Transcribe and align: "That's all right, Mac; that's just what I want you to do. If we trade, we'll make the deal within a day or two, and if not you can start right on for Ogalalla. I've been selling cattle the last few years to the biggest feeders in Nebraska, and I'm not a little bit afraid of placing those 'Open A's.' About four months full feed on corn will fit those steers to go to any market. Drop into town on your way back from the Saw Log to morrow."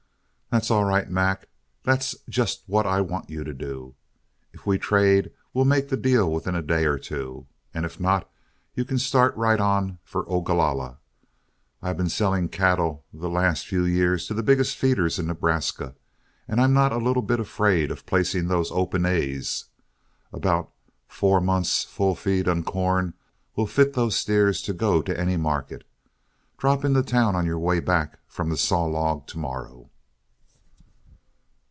"That's 0.53 0.69
all 0.69 0.83
right, 0.83 1.09
Mac; 1.09 1.47
that's 1.83 2.13
just 2.27 2.63
what 2.67 2.85
I 2.85 2.99
want 2.99 3.29
you 3.29 3.45
to 3.45 3.53
do. 3.53 3.95
If 4.51 4.65
we 4.65 4.77
trade, 4.77 5.31
we'll 5.53 5.63
make 5.63 5.87
the 5.87 5.95
deal 5.95 6.29
within 6.29 6.55
a 6.55 6.61
day 6.61 6.83
or 6.83 6.97
two, 6.99 7.45
and 7.73 7.85
if 7.85 8.01
not 8.01 8.29
you 8.75 8.83
can 8.83 8.97
start 8.99 9.33
right 9.37 9.61
on 9.61 9.99
for 10.03 10.29
Ogalalla. 10.29 10.97
I've 11.81 11.95
been 11.95 12.09
selling 12.09 12.49
cattle 12.49 13.05
the 13.13 13.29
last 13.29 13.65
few 13.65 13.85
years 13.85 14.27
to 14.27 14.33
the 14.33 14.43
biggest 14.43 14.75
feeders 14.75 15.17
in 15.17 15.27
Nebraska, 15.27 15.95
and 16.49 16.59
I'm 16.59 16.73
not 16.73 16.91
a 16.91 16.97
little 16.97 17.23
bit 17.23 17.39
afraid 17.39 17.89
of 17.89 18.05
placing 18.05 18.49
those 18.49 18.71
'Open 18.73 19.05
A's.' 19.05 19.67
About 20.33 20.69
four 21.07 21.39
months 21.39 21.85
full 21.85 22.13
feed 22.13 22.49
on 22.49 22.63
corn 22.65 23.13
will 23.55 23.67
fit 23.67 23.93
those 23.93 24.17
steers 24.17 24.61
to 24.63 24.73
go 24.73 25.01
to 25.01 25.17
any 25.17 25.37
market. 25.37 25.85
Drop 26.57 26.83
into 26.83 27.03
town 27.03 27.37
on 27.37 27.45
your 27.45 27.57
way 27.57 27.79
back 27.79 28.19
from 28.27 28.49
the 28.49 28.57
Saw 28.57 28.83
Log 28.83 29.25
to 29.27 29.39
morrow." 29.39 29.87